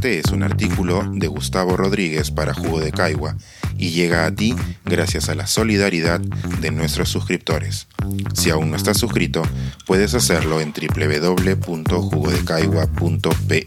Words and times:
Este 0.00 0.18
es 0.18 0.32
un 0.32 0.42
artículo 0.42 1.02
de 1.12 1.26
Gustavo 1.26 1.76
Rodríguez 1.76 2.30
para 2.30 2.54
Jugo 2.54 2.80
de 2.80 2.90
Caigua 2.90 3.36
y 3.76 3.90
llega 3.90 4.24
a 4.24 4.34
ti 4.34 4.56
gracias 4.86 5.28
a 5.28 5.34
la 5.34 5.46
solidaridad 5.46 6.20
de 6.20 6.70
nuestros 6.70 7.10
suscriptores. 7.10 7.86
Si 8.32 8.48
aún 8.48 8.70
no 8.70 8.78
estás 8.78 8.96
suscrito, 8.96 9.42
puedes 9.86 10.14
hacerlo 10.14 10.62
en 10.62 10.72
www.jugodecaigua.pe. 10.72 13.66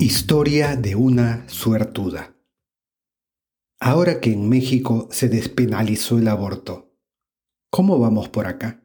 Historia 0.00 0.74
de 0.74 0.96
una 0.96 1.48
suertuda. 1.48 2.34
Ahora 3.78 4.18
que 4.18 4.32
en 4.32 4.48
México 4.48 5.08
se 5.12 5.28
despenalizó 5.28 6.18
el 6.18 6.26
aborto, 6.26 6.92
¿cómo 7.70 8.00
vamos 8.00 8.28
por 8.28 8.48
acá? 8.48 8.82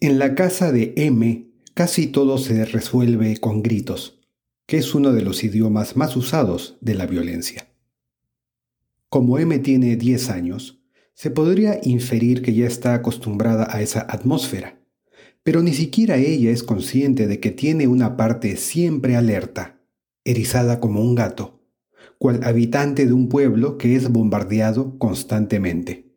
En 0.00 0.18
la 0.18 0.34
casa 0.34 0.72
de 0.72 0.94
M 0.96 1.49
casi 1.80 2.08
todo 2.08 2.36
se 2.36 2.66
resuelve 2.66 3.38
con 3.38 3.62
gritos, 3.62 4.20
que 4.66 4.76
es 4.76 4.94
uno 4.94 5.14
de 5.14 5.22
los 5.22 5.42
idiomas 5.44 5.96
más 5.96 6.14
usados 6.14 6.76
de 6.82 6.92
la 6.94 7.06
violencia. 7.06 7.68
Como 9.08 9.38
M 9.38 9.58
tiene 9.60 9.96
10 9.96 10.28
años, 10.28 10.82
se 11.14 11.30
podría 11.30 11.80
inferir 11.82 12.42
que 12.42 12.52
ya 12.52 12.66
está 12.66 12.92
acostumbrada 12.92 13.66
a 13.74 13.80
esa 13.80 14.00
atmósfera, 14.00 14.78
pero 15.42 15.62
ni 15.62 15.72
siquiera 15.72 16.18
ella 16.18 16.50
es 16.50 16.62
consciente 16.62 17.26
de 17.26 17.40
que 17.40 17.50
tiene 17.50 17.88
una 17.88 18.14
parte 18.14 18.58
siempre 18.58 19.16
alerta, 19.16 19.80
erizada 20.22 20.80
como 20.80 21.00
un 21.00 21.14
gato, 21.14 21.62
cual 22.18 22.44
habitante 22.44 23.06
de 23.06 23.14
un 23.14 23.30
pueblo 23.30 23.78
que 23.78 23.96
es 23.96 24.10
bombardeado 24.10 24.98
constantemente. 24.98 26.12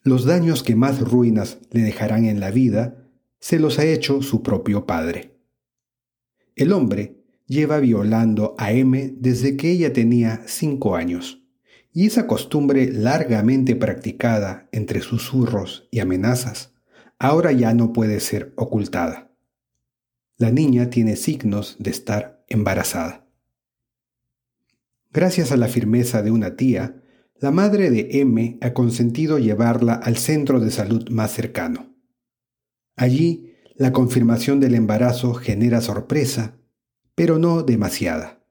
Los 0.00 0.24
daños 0.24 0.62
que 0.62 0.74
más 0.74 1.00
ruinas 1.00 1.58
le 1.70 1.82
dejarán 1.82 2.24
en 2.24 2.40
la 2.40 2.50
vida 2.50 3.02
se 3.38 3.58
los 3.58 3.78
ha 3.78 3.84
hecho 3.84 4.22
su 4.22 4.42
propio 4.42 4.86
padre. 4.86 5.38
El 6.54 6.72
hombre 6.72 7.24
lleva 7.46 7.78
violando 7.78 8.54
a 8.58 8.72
M 8.72 9.14
desde 9.18 9.56
que 9.56 9.70
ella 9.70 9.92
tenía 9.92 10.42
cinco 10.46 10.96
años, 10.96 11.42
y 11.92 12.06
esa 12.06 12.26
costumbre 12.26 12.90
largamente 12.92 13.76
practicada 13.76 14.68
entre 14.72 15.00
susurros 15.00 15.88
y 15.90 16.00
amenazas 16.00 16.72
ahora 17.18 17.52
ya 17.52 17.74
no 17.74 17.92
puede 17.92 18.20
ser 18.20 18.52
ocultada. 18.56 19.30
La 20.36 20.50
niña 20.50 20.90
tiene 20.90 21.16
signos 21.16 21.76
de 21.78 21.90
estar 21.90 22.44
embarazada. 22.48 23.26
Gracias 25.12 25.50
a 25.50 25.56
la 25.56 25.68
firmeza 25.68 26.22
de 26.22 26.30
una 26.30 26.56
tía, 26.56 27.02
la 27.40 27.50
madre 27.50 27.90
de 27.90 28.20
M 28.20 28.58
ha 28.60 28.74
consentido 28.74 29.38
llevarla 29.38 29.94
al 29.94 30.16
centro 30.16 30.60
de 30.60 30.70
salud 30.70 31.08
más 31.08 31.32
cercano. 31.32 31.95
Allí, 32.96 33.54
la 33.74 33.92
confirmación 33.92 34.58
del 34.58 34.74
embarazo 34.74 35.34
genera 35.34 35.82
sorpresa, 35.82 36.56
pero 37.14 37.38
no 37.38 37.62
demasiada. 37.62 38.42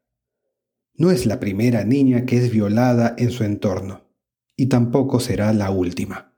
No 0.94 1.10
es 1.10 1.26
la 1.26 1.40
primera 1.40 1.84
niña 1.84 2.26
que 2.26 2.38
es 2.38 2.52
violada 2.52 3.16
en 3.18 3.32
su 3.32 3.44
entorno, 3.44 4.08
y 4.56 4.68
tampoco 4.68 5.20
será 5.20 5.52
la 5.52 5.72
última. 5.72 6.34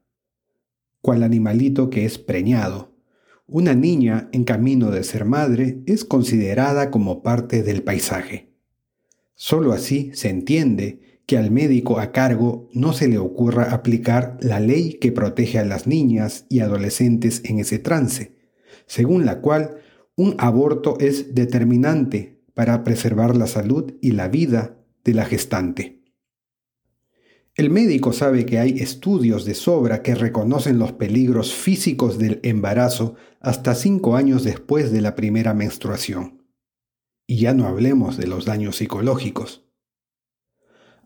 Cual 1.01 1.21
animalito 1.21 1.89
que 1.89 2.05
es 2.05 2.17
preñado, 2.17 2.95
una 3.45 3.75
niña 3.75 4.29
en 4.31 4.45
camino 4.45 4.89
de 4.89 5.03
ser 5.03 5.25
madre 5.25 5.83
es 5.85 6.05
considerada 6.05 6.91
como 6.91 7.21
parte 7.21 7.61
del 7.61 7.83
paisaje. 7.83 8.53
Solo 9.35 9.73
así 9.73 10.11
se 10.13 10.29
entiende 10.29 11.06
que 11.27 11.37
al 11.37 11.51
médico 11.51 11.99
a 11.99 12.11
cargo 12.11 12.69
no 12.71 12.93
se 12.93 13.09
le 13.09 13.17
ocurra 13.17 13.73
aplicar 13.73 14.37
la 14.41 14.61
ley 14.61 14.93
que 14.93 15.11
protege 15.11 15.59
a 15.59 15.65
las 15.65 15.85
niñas 15.85 16.45
y 16.49 16.61
adolescentes 16.61 17.41
en 17.43 17.59
ese 17.59 17.79
trance, 17.79 18.37
según 18.87 19.25
la 19.25 19.41
cual 19.41 19.81
un 20.15 20.35
aborto 20.39 20.97
es 20.99 21.35
determinante 21.35 22.41
para 22.53 22.83
preservar 22.83 23.35
la 23.35 23.45
salud 23.45 23.93
y 24.01 24.11
la 24.11 24.29
vida 24.29 24.77
de 25.03 25.13
la 25.13 25.25
gestante. 25.25 26.01
El 27.55 27.71
médico 27.71 28.13
sabe 28.13 28.45
que 28.45 28.59
hay 28.59 28.79
estudios 28.79 29.43
de 29.43 29.53
sobra 29.53 30.03
que 30.03 30.15
reconocen 30.15 30.79
los 30.79 30.93
peligros 30.93 31.53
físicos 31.53 32.17
del 32.17 32.39
embarazo 32.43 33.15
hasta 33.41 33.75
cinco 33.75 34.15
años 34.15 34.43
después 34.43 34.91
de 34.91 35.01
la 35.01 35.15
primera 35.15 35.53
menstruación. 35.53 36.43
Y 37.25 37.39
ya 37.39 37.53
no 37.53 37.67
hablemos 37.67 38.15
de 38.15 38.27
los 38.27 38.45
daños 38.45 38.77
psicológicos. 38.77 39.66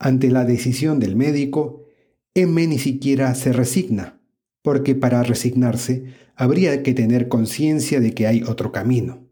Ante 0.03 0.31
la 0.31 0.45
decisión 0.45 0.99
del 0.99 1.15
médico, 1.15 1.85
M 2.33 2.65
ni 2.65 2.79
siquiera 2.79 3.35
se 3.35 3.53
resigna, 3.53 4.19
porque 4.63 4.95
para 4.95 5.21
resignarse 5.21 6.05
habría 6.35 6.81
que 6.81 6.95
tener 6.95 7.27
conciencia 7.27 7.99
de 7.99 8.15
que 8.15 8.25
hay 8.25 8.41
otro 8.41 8.71
camino. 8.71 9.27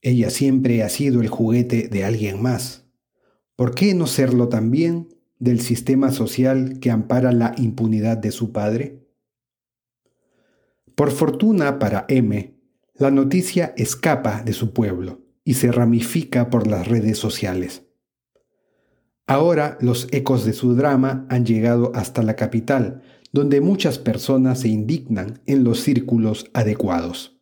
Ella 0.00 0.30
siempre 0.30 0.84
ha 0.84 0.88
sido 0.88 1.20
el 1.20 1.26
juguete 1.26 1.88
de 1.88 2.04
alguien 2.04 2.40
más. 2.40 2.84
¿Por 3.56 3.74
qué 3.74 3.92
no 3.92 4.06
serlo 4.06 4.48
también 4.48 5.08
del 5.40 5.60
sistema 5.60 6.12
social 6.12 6.78
que 6.78 6.92
ampara 6.92 7.32
la 7.32 7.52
impunidad 7.58 8.18
de 8.18 8.30
su 8.30 8.52
padre? 8.52 9.04
Por 10.94 11.10
fortuna 11.10 11.80
para 11.80 12.04
M, 12.08 12.54
la 12.94 13.10
noticia 13.10 13.74
escapa 13.76 14.44
de 14.44 14.52
su 14.52 14.72
pueblo 14.72 15.22
y 15.44 15.54
se 15.54 15.72
ramifica 15.72 16.50
por 16.50 16.68
las 16.68 16.86
redes 16.86 17.18
sociales. 17.18 17.82
Ahora 19.26 19.78
los 19.80 20.08
ecos 20.10 20.44
de 20.44 20.52
su 20.52 20.74
drama 20.74 21.26
han 21.28 21.46
llegado 21.46 21.92
hasta 21.94 22.22
la 22.22 22.34
capital, 22.34 23.02
donde 23.32 23.60
muchas 23.60 23.98
personas 23.98 24.60
se 24.60 24.68
indignan 24.68 25.40
en 25.46 25.64
los 25.64 25.80
círculos 25.80 26.50
adecuados. 26.52 27.40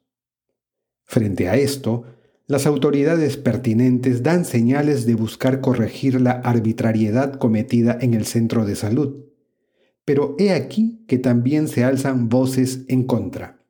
Frente 1.04 1.48
a 1.48 1.56
esto, 1.56 2.04
las 2.46 2.66
autoridades 2.66 3.36
pertinentes 3.36 4.22
dan 4.22 4.44
señales 4.44 5.06
de 5.06 5.14
buscar 5.14 5.60
corregir 5.60 6.20
la 6.20 6.32
arbitrariedad 6.32 7.34
cometida 7.34 7.96
en 8.00 8.14
el 8.14 8.26
centro 8.26 8.64
de 8.64 8.76
salud. 8.76 9.24
Pero 10.04 10.36
he 10.38 10.52
aquí 10.52 11.04
que 11.06 11.18
también 11.18 11.68
se 11.68 11.84
alzan 11.84 12.28
voces 12.28 12.80
en 12.88 13.04
contra. 13.04 13.64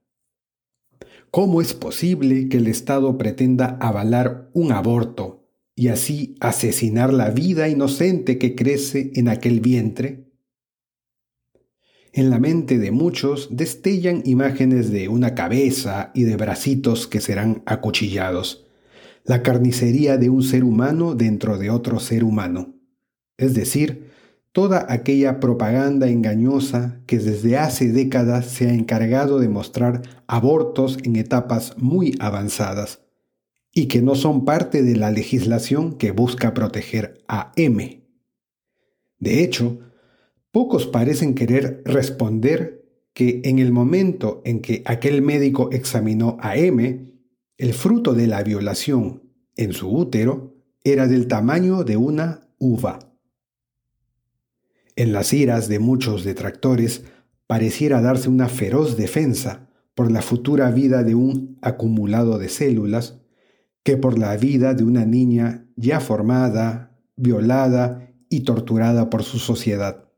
¿Cómo 1.30 1.60
es 1.60 1.74
posible 1.74 2.48
que 2.48 2.56
el 2.56 2.66
Estado 2.66 3.16
pretenda 3.16 3.76
avalar 3.80 4.50
un 4.52 4.72
aborto 4.72 5.39
y 5.80 5.88
así 5.88 6.36
asesinar 6.40 7.10
la 7.10 7.30
vida 7.30 7.66
inocente 7.66 8.36
que 8.36 8.54
crece 8.54 9.12
en 9.14 9.28
aquel 9.28 9.60
vientre? 9.60 10.30
En 12.12 12.28
la 12.28 12.38
mente 12.38 12.76
de 12.76 12.90
muchos 12.90 13.48
destellan 13.50 14.20
imágenes 14.26 14.90
de 14.90 15.08
una 15.08 15.34
cabeza 15.34 16.10
y 16.12 16.24
de 16.24 16.36
bracitos 16.36 17.06
que 17.06 17.22
serán 17.22 17.62
acuchillados, 17.64 18.66
la 19.24 19.42
carnicería 19.42 20.18
de 20.18 20.28
un 20.28 20.42
ser 20.42 20.64
humano 20.64 21.14
dentro 21.14 21.56
de 21.56 21.70
otro 21.70 21.98
ser 21.98 22.24
humano, 22.24 22.74
es 23.38 23.54
decir, 23.54 24.10
toda 24.52 24.84
aquella 24.86 25.40
propaganda 25.40 26.10
engañosa 26.10 27.00
que 27.06 27.18
desde 27.18 27.56
hace 27.56 27.90
décadas 27.90 28.44
se 28.44 28.68
ha 28.68 28.74
encargado 28.74 29.38
de 29.38 29.48
mostrar 29.48 30.02
abortos 30.26 30.98
en 31.04 31.16
etapas 31.16 31.74
muy 31.78 32.16
avanzadas, 32.20 33.00
y 33.72 33.86
que 33.86 34.02
no 34.02 34.14
son 34.14 34.44
parte 34.44 34.82
de 34.82 34.96
la 34.96 35.10
legislación 35.10 35.94
que 35.96 36.10
busca 36.10 36.54
proteger 36.54 37.22
a 37.28 37.52
M. 37.56 38.04
De 39.18 39.44
hecho, 39.44 39.80
pocos 40.50 40.86
parecen 40.86 41.34
querer 41.34 41.82
responder 41.84 42.80
que 43.12 43.40
en 43.44 43.58
el 43.58 43.72
momento 43.72 44.42
en 44.44 44.60
que 44.60 44.82
aquel 44.86 45.22
médico 45.22 45.70
examinó 45.72 46.36
a 46.40 46.56
M, 46.56 47.12
el 47.58 47.74
fruto 47.74 48.14
de 48.14 48.26
la 48.26 48.42
violación 48.42 49.22
en 49.56 49.72
su 49.72 49.90
útero 49.90 50.56
era 50.82 51.06
del 51.06 51.28
tamaño 51.28 51.84
de 51.84 51.96
una 51.96 52.48
uva. 52.58 52.98
En 54.96 55.12
las 55.12 55.32
iras 55.32 55.68
de 55.68 55.78
muchos 55.78 56.24
detractores 56.24 57.04
pareciera 57.46 58.00
darse 58.00 58.28
una 58.28 58.48
feroz 58.48 58.96
defensa 58.96 59.68
por 59.94 60.10
la 60.10 60.22
futura 60.22 60.70
vida 60.70 61.02
de 61.04 61.14
un 61.14 61.58
acumulado 61.62 62.38
de 62.38 62.48
células 62.48 63.20
que 63.82 63.96
por 63.96 64.18
la 64.18 64.36
vida 64.36 64.74
de 64.74 64.84
una 64.84 65.04
niña 65.04 65.66
ya 65.76 66.00
formada, 66.00 66.98
violada 67.16 68.12
y 68.28 68.40
torturada 68.40 69.10
por 69.10 69.22
su 69.22 69.38
sociedad, 69.38 70.08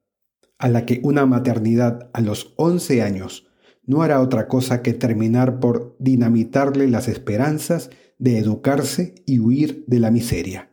a 0.58 0.68
la 0.68 0.86
que 0.86 1.00
una 1.02 1.26
maternidad 1.26 2.10
a 2.12 2.20
los 2.20 2.54
11 2.56 3.02
años 3.02 3.48
no 3.84 4.02
hará 4.02 4.20
otra 4.20 4.48
cosa 4.48 4.82
que 4.82 4.92
terminar 4.92 5.58
por 5.60 5.96
dinamitarle 5.98 6.88
las 6.88 7.08
esperanzas 7.08 7.90
de 8.18 8.38
educarse 8.38 9.14
y 9.26 9.40
huir 9.40 9.84
de 9.88 9.98
la 9.98 10.10
miseria. 10.10 10.70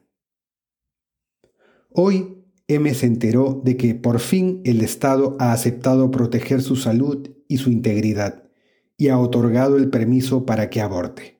Hoy 1.91 2.39
M 2.67 2.93
se 2.93 3.07
enteró 3.07 3.61
de 3.65 3.77
que 3.77 3.95
por 3.95 4.19
fin 4.19 4.61
el 4.63 4.81
Estado 4.81 5.35
ha 5.39 5.53
aceptado 5.53 6.11
proteger 6.11 6.61
su 6.61 6.75
salud 6.75 7.27
y 7.47 7.57
su 7.57 7.71
integridad 7.71 8.43
y 8.95 9.07
ha 9.07 9.17
otorgado 9.17 9.77
el 9.77 9.89
permiso 9.89 10.45
para 10.45 10.69
que 10.69 10.81
aborte. 10.81 11.38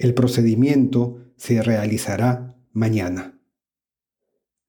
El 0.00 0.14
procedimiento 0.14 1.18
se 1.36 1.60
realizará 1.60 2.56
mañana. 2.72 3.38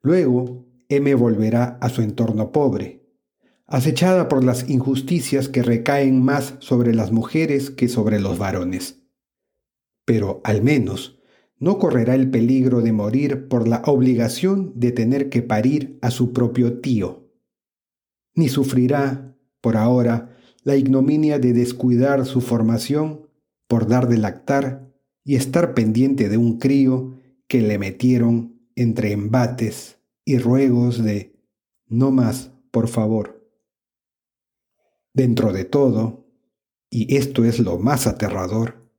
Luego, 0.01 0.65
M 0.89 1.15
volverá 1.15 1.77
a 1.79 1.87
su 1.87 2.01
entorno 2.01 2.51
pobre, 2.51 3.07
acechada 3.65 4.27
por 4.27 4.43
las 4.43 4.69
injusticias 4.69 5.47
que 5.47 5.63
recaen 5.63 6.21
más 6.21 6.55
sobre 6.59 6.93
las 6.93 7.13
mujeres 7.13 7.69
que 7.69 7.87
sobre 7.87 8.19
los 8.19 8.39
varones. 8.39 9.05
Pero 10.03 10.41
al 10.43 10.63
menos 10.63 11.21
no 11.57 11.79
correrá 11.79 12.13
el 12.15 12.29
peligro 12.29 12.81
de 12.81 12.91
morir 12.91 13.47
por 13.47 13.69
la 13.69 13.83
obligación 13.85 14.73
de 14.75 14.91
tener 14.91 15.29
que 15.29 15.41
parir 15.41 15.97
a 16.01 16.11
su 16.11 16.33
propio 16.33 16.81
tío, 16.81 17.31
ni 18.35 18.49
sufrirá, 18.49 19.33
por 19.61 19.77
ahora, 19.77 20.35
la 20.63 20.75
ignominia 20.75 21.39
de 21.39 21.53
descuidar 21.53 22.25
su 22.25 22.41
formación 22.41 23.29
por 23.69 23.87
dar 23.87 24.09
de 24.09 24.17
lactar 24.17 24.90
y 25.23 25.35
estar 25.35 25.73
pendiente 25.73 26.29
de 26.29 26.37
un 26.37 26.57
crío 26.57 27.19
que 27.47 27.61
le 27.61 27.77
metieron 27.77 28.59
entre 28.75 29.11
embates 29.11 29.99
y 30.25 30.37
ruegos 30.37 31.03
de 31.03 31.35
no 31.87 32.11
más, 32.11 32.51
por 32.71 32.87
favor. 32.87 33.45
Dentro 35.13 35.51
de 35.51 35.65
todo, 35.65 36.25
y 36.89 37.17
esto 37.17 37.43
es 37.43 37.59
lo 37.59 37.77
más 37.77 38.07
aterrador, 38.07 38.89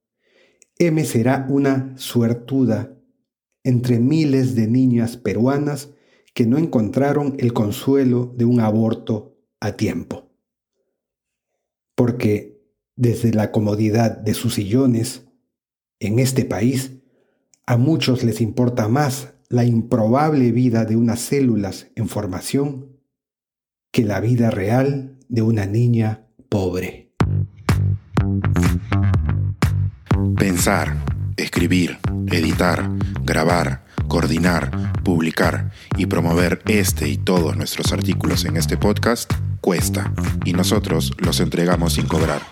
M 0.79 1.05
será 1.05 1.47
una 1.49 1.97
suertuda 1.97 2.99
entre 3.65 3.99
miles 3.99 4.55
de 4.55 4.67
niñas 4.67 5.17
peruanas 5.17 5.91
que 6.35 6.47
no 6.47 6.59
encontraron 6.59 7.37
el 7.39 7.53
consuelo 7.53 8.35
de 8.37 8.45
un 8.45 8.61
aborto 8.61 9.39
a 9.61 9.73
tiempo. 9.73 10.31
Porque 11.95 12.61
desde 12.97 13.33
la 13.33 13.53
comodidad 13.53 14.17
de 14.19 14.35
sus 14.35 14.55
sillones, 14.55 15.29
en 16.03 16.19
este 16.19 16.45
país, 16.45 16.93
a 17.65 17.77
muchos 17.77 18.25
les 18.25 18.41
importa 18.41 18.89
más 18.89 19.35
la 19.49 19.65
improbable 19.65 20.51
vida 20.51 20.85
de 20.85 20.97
unas 20.97 21.21
células 21.21 21.89
en 21.95 22.09
formación 22.09 22.99
que 23.93 24.05
la 24.05 24.21
vida 24.21 24.51
real 24.51 25.17
de 25.29 25.43
una 25.43 25.65
niña 25.67 26.27
pobre. 26.49 27.15
Pensar, 30.37 30.97
escribir, 31.37 31.99
editar, 32.27 32.91
grabar, 33.25 33.85
coordinar, 34.09 34.93
publicar 35.05 35.71
y 35.97 36.07
promover 36.07 36.63
este 36.67 37.09
y 37.09 37.17
todos 37.17 37.57
nuestros 37.57 37.93
artículos 37.93 38.45
en 38.45 38.57
este 38.57 38.77
podcast 38.77 39.33
cuesta 39.61 40.13
y 40.45 40.53
nosotros 40.53 41.13
los 41.19 41.39
entregamos 41.39 41.93
sin 41.93 42.07
cobrar. 42.07 42.52